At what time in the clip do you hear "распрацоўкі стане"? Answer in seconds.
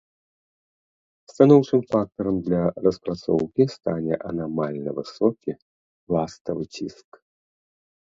2.87-4.15